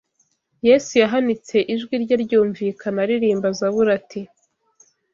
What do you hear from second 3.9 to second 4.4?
ati